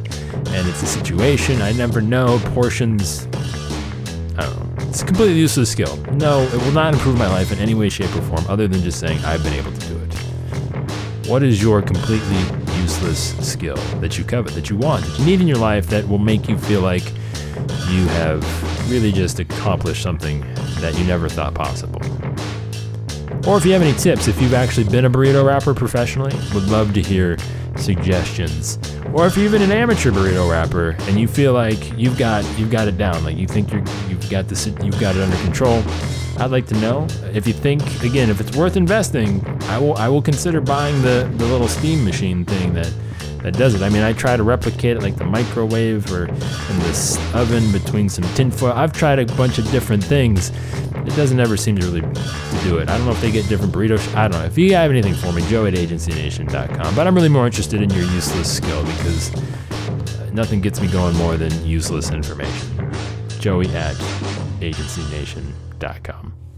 and 0.49 0.67
it's 0.67 0.81
a 0.81 0.87
situation. 0.87 1.61
I 1.61 1.71
never 1.73 2.01
know 2.01 2.39
portions. 2.53 3.27
I 4.37 4.43
don't 4.43 4.77
know. 4.77 4.85
It's 4.87 5.01
a 5.01 5.05
completely 5.05 5.37
useless 5.37 5.71
skill. 5.71 5.97
No, 6.13 6.41
it 6.41 6.53
will 6.53 6.71
not 6.71 6.93
improve 6.93 7.17
my 7.17 7.27
life 7.27 7.51
in 7.51 7.59
any 7.59 7.73
way, 7.73 7.89
shape, 7.89 8.15
or 8.15 8.21
form, 8.21 8.45
other 8.47 8.67
than 8.67 8.81
just 8.81 8.99
saying 8.99 9.19
I've 9.25 9.43
been 9.43 9.53
able 9.53 9.71
to 9.71 9.87
do 9.87 9.97
it. 9.97 10.13
What 11.27 11.43
is 11.43 11.61
your 11.61 11.81
completely 11.81 12.43
useless 12.81 13.35
skill 13.47 13.77
that 13.99 14.17
you 14.17 14.23
covet, 14.23 14.53
that 14.53 14.69
you 14.69 14.77
want, 14.77 15.05
that 15.05 15.19
you 15.19 15.25
need 15.25 15.41
in 15.41 15.47
your 15.47 15.57
life 15.57 15.87
that 15.87 16.07
will 16.07 16.19
make 16.19 16.47
you 16.47 16.57
feel 16.57 16.81
like 16.81 17.05
you 17.89 18.07
have 18.07 18.91
really 18.91 19.11
just 19.11 19.39
accomplished 19.39 20.01
something 20.01 20.41
that 20.79 20.97
you 20.97 21.05
never 21.05 21.29
thought 21.29 21.53
possible? 21.53 22.01
Or 23.47 23.57
if 23.57 23.65
you 23.65 23.71
have 23.71 23.81
any 23.81 23.97
tips, 23.97 24.27
if 24.27 24.41
you've 24.41 24.53
actually 24.53 24.89
been 24.89 25.05
a 25.05 25.09
burrito 25.09 25.45
wrapper 25.45 25.73
professionally, 25.73 26.35
would 26.53 26.65
love 26.65 26.93
to 26.93 27.01
hear 27.01 27.37
suggestions. 27.77 28.77
Or 29.13 29.25
if 29.25 29.35
you're 29.35 29.45
even 29.45 29.61
an 29.61 29.71
amateur 29.71 30.11
burrito 30.11 30.49
wrapper 30.49 30.95
and 31.01 31.19
you 31.19 31.27
feel 31.27 31.53
like 31.53 31.97
you've 31.97 32.17
got 32.17 32.43
you've 32.59 32.69
got 32.69 32.87
it 32.87 32.97
down, 32.97 33.23
like 33.23 33.37
you 33.37 33.47
think 33.47 33.71
you're 33.71 33.83
you've 34.07 34.29
got 34.29 34.47
this 34.47 34.67
you've 34.67 34.99
got 34.99 35.15
it 35.15 35.21
under 35.21 35.37
control, 35.37 35.81
I'd 36.39 36.51
like 36.51 36.67
to 36.67 36.75
know 36.75 37.07
if 37.33 37.45
you 37.45 37.53
think 37.53 37.81
again 38.03 38.29
if 38.29 38.39
it's 38.39 38.55
worth 38.55 38.77
investing. 38.77 39.45
I 39.63 39.77
will 39.77 39.95
I 39.97 40.07
will 40.07 40.21
consider 40.21 40.61
buying 40.61 41.01
the 41.01 41.29
the 41.37 41.45
little 41.45 41.67
steam 41.67 42.03
machine 42.05 42.45
thing 42.45 42.73
that 42.73 42.91
that 43.43 43.53
does 43.53 43.73
it. 43.73 43.81
I 43.81 43.89
mean, 43.89 44.01
I 44.03 44.13
try 44.13 44.35
to 44.35 44.43
replicate 44.43 44.97
it 44.97 45.01
like 45.01 45.15
the 45.15 45.25
microwave 45.25 46.11
or 46.11 46.25
in 46.25 46.79
this 46.79 47.17
oven 47.33 47.71
between 47.71 48.09
some 48.09 48.25
tinfoil. 48.35 48.73
I've 48.73 48.91
tried 48.93 49.19
a 49.19 49.25
bunch 49.35 49.57
of 49.59 49.69
different 49.71 50.03
things, 50.03 50.51
it 51.05 51.15
doesn't 51.15 51.39
ever 51.39 51.57
seem 51.57 51.77
to 51.77 51.85
really 51.85 52.01
do 52.63 52.77
it. 52.77 52.89
I 52.89 52.97
don't 52.97 53.05
know 53.05 53.11
if 53.11 53.21
they 53.21 53.31
get 53.31 53.47
different 53.47 53.73
burritos. 53.73 54.13
I 54.15 54.27
don't 54.27 54.39
know. 54.39 54.45
If 54.45 54.57
you 54.57 54.75
have 54.75 54.91
anything 54.91 55.15
for 55.15 55.31
me, 55.31 55.41
joe 55.47 55.65
at 55.65 55.73
agencynation.com. 55.73 56.95
But 56.95 57.07
I'm 57.07 57.15
really 57.15 57.29
more 57.29 57.45
interested 57.45 57.81
in 57.81 57.89
your 57.91 58.05
useless 58.05 58.55
skill 58.55 58.83
because 58.85 59.33
uh, 59.33 60.29
nothing 60.33 60.61
gets 60.61 60.81
me 60.81 60.87
going 60.87 61.15
more 61.15 61.37
than 61.37 61.65
useless 61.65 62.11
information. 62.11 62.93
Joey 63.39 63.67
at 63.69 63.95
agencynation.com 64.59 65.68
com. 65.79 66.48